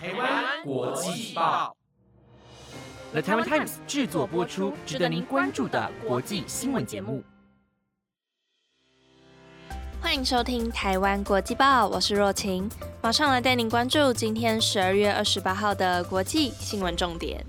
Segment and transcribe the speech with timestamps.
[0.00, 1.76] 台湾国际报
[3.10, 7.20] ，The Taiwan Times 制作播出，值得您关注的国际新闻节目。
[10.00, 12.70] 欢迎收听台湾国际报，我是若晴，
[13.02, 17.44] 马上来带您关注今天十二月二十八号的国际新闻重点。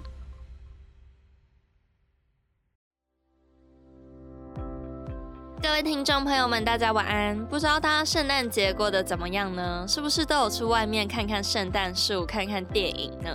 [5.69, 7.45] 各位听众朋友们，大家晚安。
[7.45, 9.85] 不知道大家圣诞节过得怎么样呢？
[9.87, 13.29] 是不是都有去外面看看圣诞树、看看电影呢？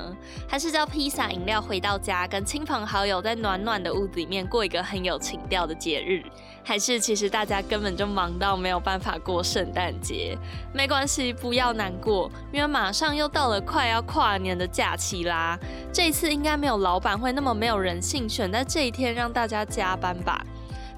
[0.49, 6.25] 还是叫披萨、饮料回到家，跟亲朋好友在暖暖的屋子里面过一个很有情调的节日？
[6.65, 10.37] 还是其实大家根本就忙到没有办法过圣诞节？
[10.75, 15.57] 没关系，不要难过，因为马上又到了快要跨年的假期啦。
[15.93, 20.45] 这一次应该没有老板会那么没有人性，选在这一天让大家加班吧。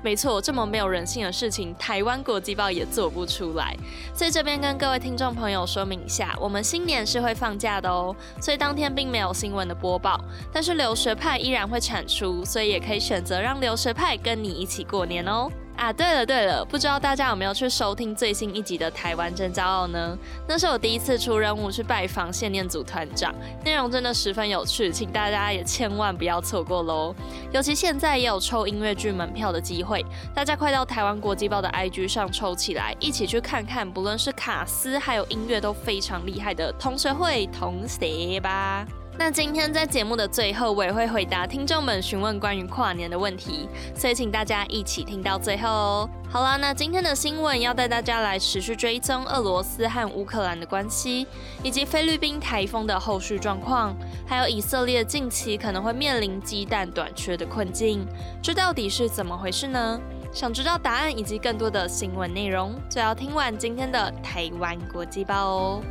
[0.03, 3.77] 没错，这么没有人性的事情，台湾国际报也做不出来。
[4.15, 10.21] 所以这边跟各位听众朋友说明一下，我们新年是会放假的哦，所以当天并没有新闻的播报，
[10.53, 15.51] 但是留学派依然会产出，所以也可以选择让留学派跟你一起过年哦。
[15.77, 20.17] 啊，对了对了，不知道大家有没有去收听最新一集的《台湾真骄傲》呢？
[20.49, 27.15] 那是我第一次出任务去拜访献念组团长，内容真的十分有趣，请大家也千万不要错过喽！
[27.53, 38.87] 尤其现在也有抽音乐剧门票的机会，大家快到台湾国际报的 IG 上抽起来，一起去看看，不论是卡斯还有音乐都非常厉害的同学会同学吧。
[39.19, 46.11] 那今天在节目的最后，我也会回答听众们询问关于跨年的问题，所以请大家一起听到最后哦。
[46.29, 51.27] 好啦，那今天的新闻要带大家来持续追踪俄罗斯和乌克兰的关系，
[51.63, 58.07] 以及菲律宾台风的后续状况，还有以色列近期可能会面临鸡蛋短缺的困境，
[58.43, 59.99] 这到底是怎么回事呢？
[60.31, 65.83] 想知道答案以及更多的新闻内容，就要听完今天的台湾国际报哦。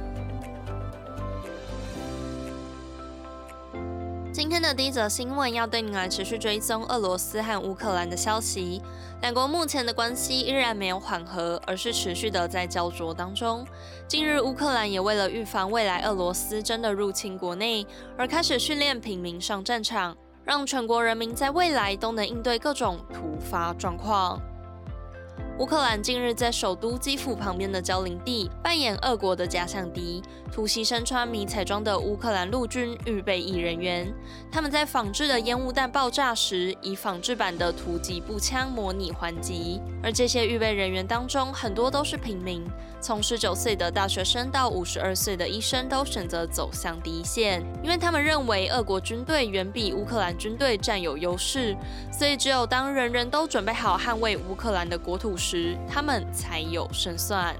[4.45, 8.79] 今天的第一则新闻要对您来持续追踪俄罗斯和乌克兰的消息。
[9.23, 13.65] 两国目前的关系依然没有缓和，而是持续的在焦灼当中。
[14.07, 17.87] 近日，乌克兰也为了预防未来俄罗斯真的入侵国内，
[18.19, 24.39] 而开始训练平民上战场，让全国人民在未来都能应对各种突发状况。
[25.57, 30.21] 乌克兰近日在首都基辅旁边的郊林地扮演俄国的假想敌，
[30.51, 34.13] 突袭身穿迷彩装的乌克兰陆军预备役人员。
[34.51, 39.79] 他们在仿制的烟雾弹爆炸时，以仿制版的突击步枪模拟还击。
[40.03, 42.61] 而这些预备人员当中，很多都是平民，
[42.99, 51.73] 从十九岁的大学生到五十二岁的医生，都选择走向第一线，因为他们认为俄国军队远比乌克兰军队占有优势，
[52.11, 55.37] 所以只有当人人都准备好捍卫乌克兰的国土。
[55.45, 57.55] 时他们才有胜算。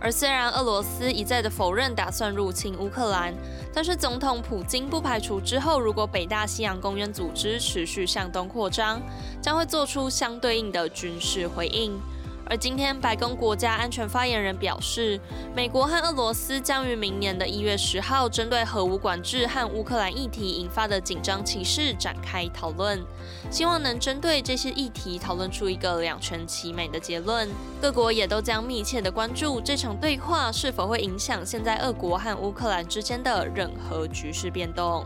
[0.00, 3.34] 而虽然俄罗斯一再的否认打算入侵乌克兰，
[3.74, 9.00] 但是总统普京不排除之后如果北大西洋公约组织持续向东扩张，
[9.42, 11.98] 将会做出相对应的军事回应。
[12.48, 15.20] 而今天，白宫国家安全发言人表示，
[15.54, 23.04] 美国和俄罗斯将于明年的一月十号，针对核武管制和乌克兰议题引发的紧张情势展开讨论，
[23.50, 27.48] 希望能针对这些议题讨论出一个两全其美的结论。
[27.82, 35.04] 各国也都将密切的关注这场对话是否会影响现在俄国和乌克兰之间的任何局势变动。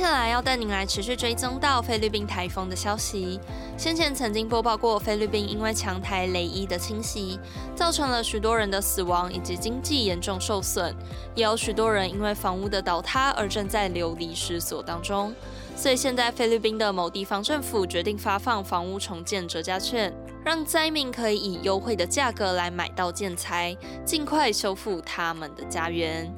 [0.00, 3.38] 接下来要带您来持续追踪到菲律宾台风的消息。
[3.76, 7.38] 先前曾经播报过，菲律宾因为强台雷伊的侵袭，
[7.76, 10.96] 造成了许多人的死亡以及经济严重受损，
[11.34, 15.34] 也有许多人因为房屋的倒塌而正在流离失所当中。
[15.76, 20.10] 所以现在菲律宾的某地方政府决定发放房屋重建折价券，
[20.42, 26.34] 让灾民可以以优惠的价格来买到建材，尽快修复他们的家园。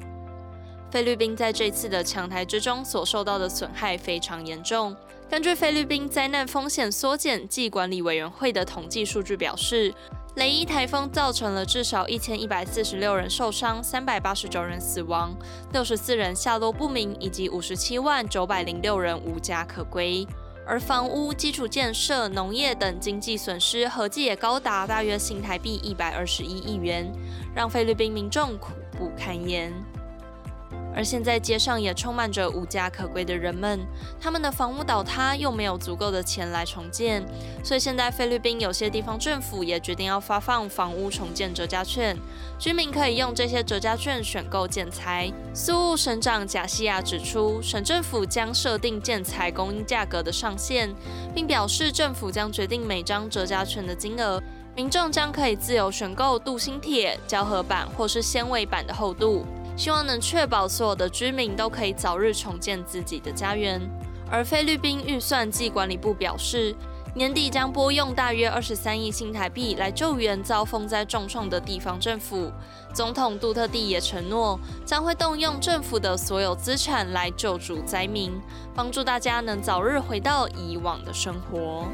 [0.93, 4.95] 菲律宾在这次的强台之中所受到的损害非常严重。
[5.27, 9.91] 根据菲律宾灾难风险缩减暨管理委员会的统计数据表示，
[10.35, 15.35] 雷伊台风造成了至少一千一百四十六人受伤，三百八十九人死亡，
[15.71, 20.27] 六十四人下落不明，以及五十七万九百零六人无家可归。
[20.63, 27.11] 而房屋、基础建设、农业等经济损失合计也高达大约新台币一百二十一亿元，
[27.55, 29.73] 让菲律宾民众苦不堪言。
[30.95, 33.79] 而现在街上也充满着无家可归的人们，
[34.19, 37.23] 他们的房屋倒塌，又没有足够的钱来重建，
[37.63, 42.17] 所以现在菲律宾有些地方政府也决定要发放房屋重建折价券，
[42.59, 45.31] 居民可以用这些折价券选购建材。
[45.53, 50.93] 苏务省长贾西亚指出，省政府将设定建材供应价格的上限，
[51.33, 54.41] 并表示政府将决定每张折价券的金额，
[54.75, 59.45] 民众将可以自由选购镀锌铁、胶合板或是纤维板的厚度。
[59.75, 63.81] 希望能确保所有的居民都可以早日重建自己的家园。
[64.29, 66.75] 而菲律宾预算及管理部表示，
[67.15, 72.51] 年底将拨用大约二十三亿新台币来救援遭风灾重创的地方政府。
[72.93, 78.31] 总统杜特地也承诺，将会动用政府的所有资产来救助灾民，
[78.73, 81.87] 帮助大家能早日回到以往的生活。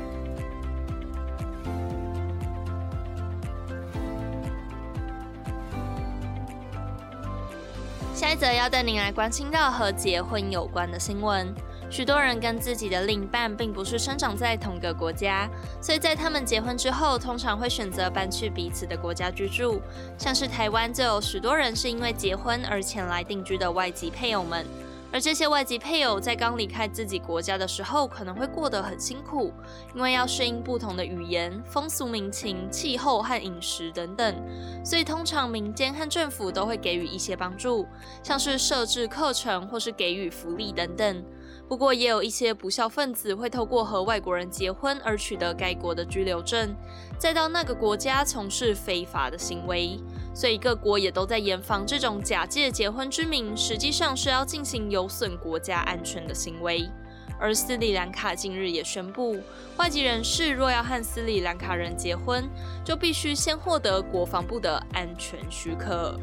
[8.19, 11.55] 下一则要带您来关心到和结婚有关的新闻。
[11.89, 15.49] 许多人跟自己的另一半并不是生长在同个国家，
[15.79, 19.81] 所以在他们结婚之后，通常会选择搬去彼此的国家居住。
[20.17, 24.65] 像是台湾就有许多人是因为结婚而前来定居的外籍配偶们。
[25.11, 29.51] 而这些外籍配偶在刚离开自己国家的时候，可能会过得很辛苦，
[29.95, 34.35] 因为要适应不同的语言、风俗民情、气候和饮食等等。
[34.85, 37.87] 所以通常民间和政府都会给予一些帮助，
[38.21, 41.23] 像是设置课程或是给予福利等等。
[41.67, 46.75] 不过也有一些不孝分子会透过和外国人结婚而取得该国的居留证，
[47.17, 49.99] 再到那个国家从事非法的行为。
[50.39, 56.89] 所以各国也都在严防这种假借结婚之名，实际上是要进行有损国家安全的行为。
[57.37, 59.37] 而斯里兰卡近日也宣布，
[59.75, 62.49] 外籍人士若要和斯里兰卡人结婚，
[62.85, 66.17] 就必须先获得国防部的安全许可。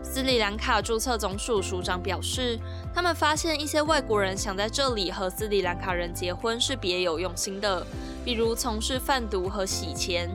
[0.00, 2.56] 斯里兰卡注册总署署长表示，
[2.94, 7.84] 他们发现一些外国人想在这里和斯里兰卡人结婚是别有用心的，
[8.24, 10.30] 比如从事贩毒和洗钱。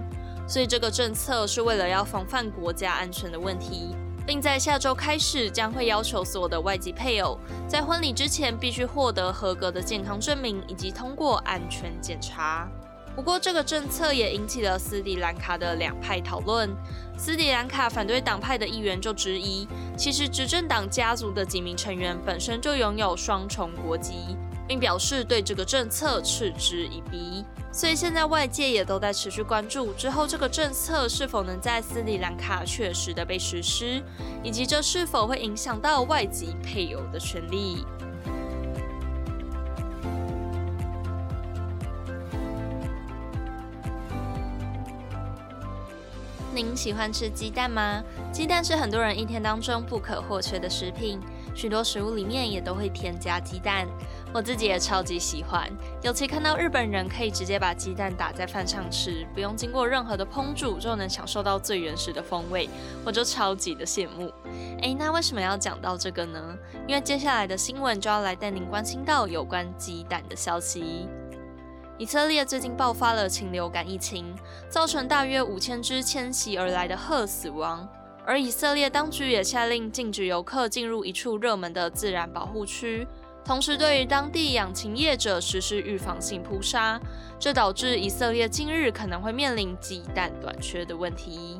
[0.47, 3.93] 所以这个政策是为了要防范国家安全的问题，
[4.25, 12.67] 并在下周开始将会要求所有的外籍配偶在婚礼之前必须获得合格的健康证明以及通过安全检查。
[13.13, 16.69] 不过这个政策也引起了斯里兰卡的两派讨论。
[17.17, 19.67] 斯里兰卡反对党派的议员就质疑，
[19.97, 24.37] 其实执政党家族的几名成员本身就拥有双重国籍。
[24.67, 27.45] 并表示对这个政策嗤之以鼻，
[27.77, 34.01] 所以现在外界也都在持续关注之后这个政策是否能在斯里兰卡确实的被实施，
[34.43, 37.85] 以及这是否会影响到外籍配偶的权利。
[46.51, 48.03] 您喜欢吃鸡蛋吗？
[48.33, 51.19] 鸡蛋是很多人一天当中不可或缺的食品。
[51.57, 53.87] 许多食物里面也都会添加鸡蛋，
[54.31, 55.67] 我自己也超级喜欢。
[56.03, 62.69] 尤其看到日本人可以直接把鸡蛋打在饭上吃，不用经过任何的烹煮就能享受到最原始的风味，
[63.03, 64.31] 我就超级的羡慕。
[64.83, 66.55] 诶，那为什么要讲到这个呢？
[66.87, 71.09] 因为接下来的新闻就要来带您关心到有关鸡蛋的消息。
[71.97, 74.31] 以色列最近爆发了禽流感疫情，
[74.69, 77.89] 造成大约五千只迁徙而来的鹤死亡。
[78.27, 83.07] 而以色列当局也下令禁止游客进入一处热门的自然保护区，
[83.45, 86.99] 同时对于当地养禽业者实施预防性扑杀，
[87.39, 91.57] 这导致以色列近日可能会面临鸡蛋短缺的问题。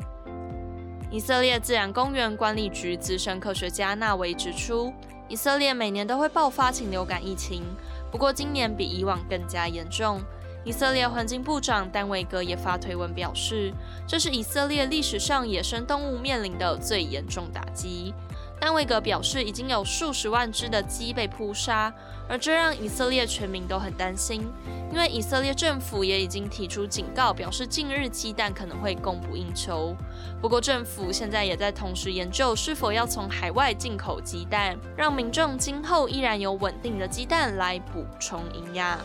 [1.10, 4.92] 以色列自然公园管理局资深科学家纳维指出，
[5.30, 7.64] 以色列每年都会爆发禽流感疫情，
[8.12, 10.20] 不过今年比以往更加严重。
[10.68, 13.74] 以色列环境部长丹维格也发推文表示，
[14.06, 18.14] 这是以色列历史上野生动物面临的最严重打击。
[18.60, 21.94] 丹维格表示，已经有数十万只的鸡被扑杀，
[22.28, 24.46] 而这让以色列全民都很担心，
[24.92, 29.96] 因为以色列政府也已经提出警告，表示近日鸡蛋可能会供不应求。
[30.42, 39.00] 不过，政府现在也在同时研究是否要从海外进口鸡蛋，让民众今后依然有稳定的鸡蛋来补充营养。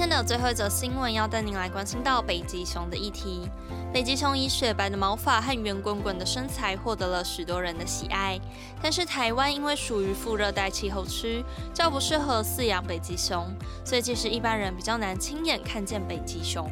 [0.00, 3.46] 今天的最后一则新闻要带您来关心到北极熊的议题。
[3.92, 8.40] 北极熊以雪白的毛发和圆滚滚的身材获得了许多人的喜爱，
[8.80, 13.46] 但是台湾因为属于副热带气候区，较不适合饲养北极熊，
[13.84, 16.66] 所以其实一般人比较难亲眼看见北极熊。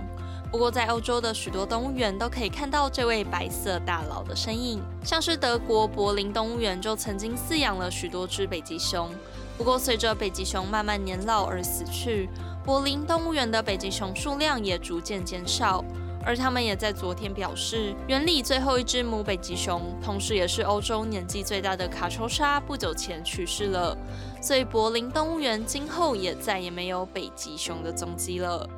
[0.50, 9.11] 不过在欧洲的许多动物园都可以看到这位白色大佬的身影，像是德国柏林动物园就曾经饲养了许多只北极熊。
[9.58, 12.30] 不过随着北极熊慢慢年老而死去。
[12.68, 15.82] 柏林动物园的北极熊数量也逐渐减少，
[16.22, 23.96] 而他们也在昨天表示，园里最后一只母北极熊，同时也是欧洲年纪最大的卡秋莎，不久前去世了，
[24.42, 28.68] 所以柏林动物园今后也再也没有北极熊的踪迹了。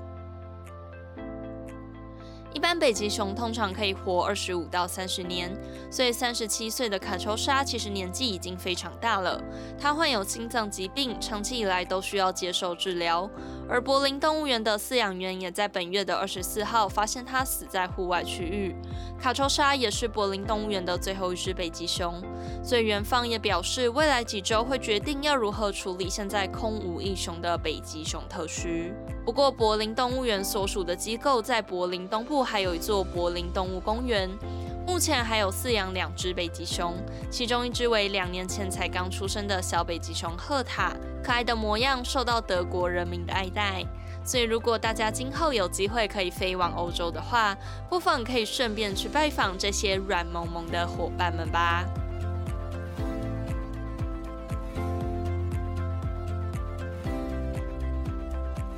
[2.52, 5.56] 一般北极熊通常可以活二十五到三十年，
[5.90, 9.40] 所以三十七岁的卡秋莎其实年纪已经非常大了。
[9.78, 13.30] 她患有心脏疾病，长期以来都需要接受治疗。
[13.71, 18.75] 而柏林动物园的饲养员也在本月的二十四号发现它死在户外区域。
[19.17, 22.21] 卡秋莎也是柏林动物园的最后一只北极熊，
[22.65, 28.93] 所以园方也表示，未来几周会决定要如何处理现在空无一熊的北极熊特区。
[29.25, 34.29] 不过，柏林动物园所属的机构在柏林东部还有一座柏林动物公园，
[34.90, 36.97] 目前还有饲养两只北极熊，
[37.30, 40.92] 其中一只为两年前才刚出生的小北极熊赫塔，
[41.23, 43.85] 可爱的模样受到德国人民的爱戴。
[44.25, 47.56] 所以，如果大家今后有机会可以飞往欧洲的话，
[47.88, 51.85] 不妨可以顺便去拜访这些软萌萌的伙伴们吧。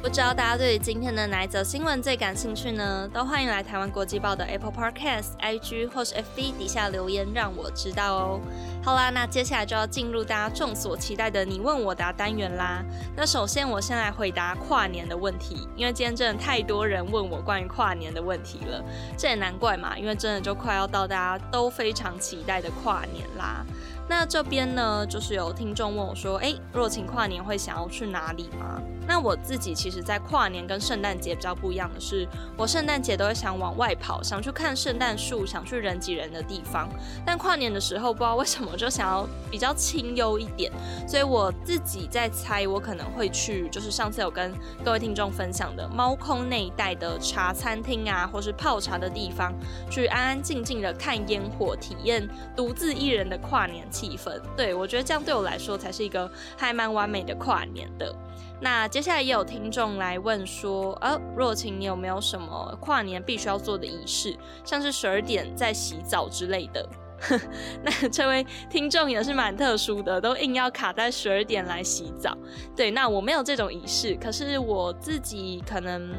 [0.03, 3.09] 不知道大家对于今天的哪一则新闻最感兴趣呢？
[3.15, 8.41] 都欢迎来台湾国际报的 Apple Podcast、IG 或是 FB 底下留言，让我知道哦。
[8.83, 12.83] 好啦，那接下来就要进入大家众所期待的你问我答单元啦。
[13.17, 18.83] 那首先我先来回答跨年的问题，因为今天真的太多人问我关于跨年的问题了，
[19.17, 23.65] 这也难怪嘛，因为真的就快要到大家都非常期待的跨年啦。
[24.09, 28.83] 那这边呢，就是有听众问我说：“哎，若晴跨年会想要去哪里吗？”
[29.13, 32.27] 那我自己其实，在跨年跟圣诞节比较不一样的是，
[32.57, 36.89] 我圣诞节都会想往外跑，想去看圣诞树，想去人挤人的地方。
[37.23, 40.73] 但跨年的时候，不知道为什么就想要比较清幽一点，
[41.07, 44.51] 所以我自己在猜，我可能会去，就是上次有跟
[44.83, 49.53] 各位听众分享的猫空那一带的茶餐厅啊，或是泡茶的地方，
[49.91, 52.27] 去安安静静的看烟火，体验
[52.57, 53.87] 独自一人的跨年。
[53.91, 58.15] 气氛，对我觉得这样对我来说才是一个还蛮完美的跨年的。
[58.61, 66.89] 那接下来也有听众来问说，呃，若晴，你有没有什么跨年必须要做的仪式，像是十二点在洗澡之类的？
[67.83, 72.37] 那这位听众也是蛮特殊的，都硬要卡在十二点来洗澡。
[72.77, 76.13] 对，那我没有这种仪式，可是我自己可能。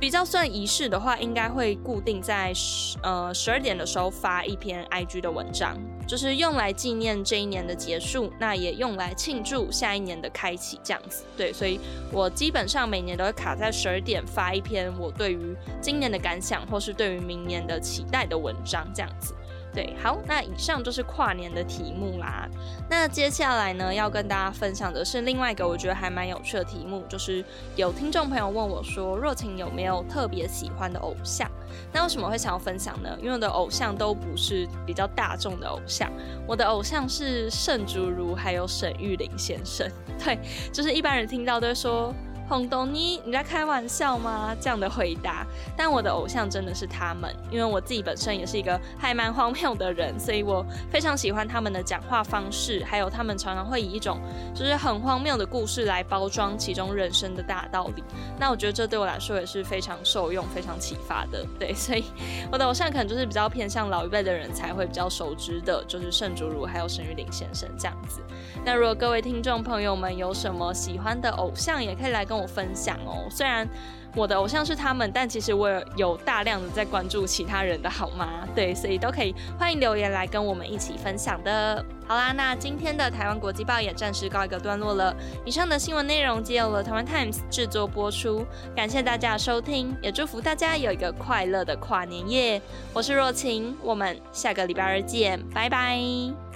[0.00, 5.76] 比较算仪式的话，应该会固定在十呃十二点的时候发一篇 IG 的文章，
[6.08, 11.24] 就是用来纪念这一年的结束，那也用来庆祝下一年的开启，这样子。
[11.36, 11.78] 对，所以
[12.10, 19.34] 我基本上每年都会卡在十二点发一篇我对于今年的感想，或是对于明年的期待的文章，这样子。
[19.72, 22.48] 对，好，那以上就是跨年的题目啦。
[22.88, 27.44] 那接下来呢，要跟大家分享的是另外一个我觉得还蛮有趣的题目，就是
[27.76, 31.48] 有听众朋友问我说，若晴有没有特别喜欢的偶像？
[31.92, 33.16] 那为什么会想要分享呢？
[33.20, 36.10] 因为我的偶像都不是比较大众的偶像，
[36.48, 39.88] 我的偶像是盛竹如还有沈玉琳先生。
[40.18, 40.36] 对，
[40.72, 42.12] 就是一般人听到都会说。
[42.50, 44.52] 红豆妮，你在开玩笑吗？
[44.60, 54.18] 这样的回答，但我的偶像真的是他们，因为我自己本身也是一个还蛮荒谬的人，所以我非常喜欢他们的讲话方式，还有他们常常会以一种
[54.52, 58.02] 就是很荒谬的故事来包装其中人生的大道理。
[58.36, 61.46] 那我觉得这对我来说也是非常受用、非常启发的。
[61.56, 62.02] 对，所以
[62.50, 68.20] 我的偶像可能就是比较偏向老一辈的人才会比较熟知的，就是盛竹如还有沈玉玲先生这样子。
[68.64, 72.39] 那如果各位听众朋友们有什么喜欢的偶像，也可以来跟。
[72.46, 73.68] 分享哦，虽然
[74.16, 78.46] 我的偶像是他们，但其实我有大量的在关注其他人的好吗？
[78.54, 81.84] 对，所以都可以欢迎留言来跟我们一起分享的。
[82.08, 85.14] 好啦，那今天的台湾国际报也暂时告一个段落了。
[85.44, 88.44] 以上的新闻内容皆由了台湾 Times 制作播出，
[88.74, 92.60] 感谢大家的收听，也祝福大家有一个快乐的跨年夜。
[92.92, 96.49] 我是若晴，我们下个礼拜二见，拜拜。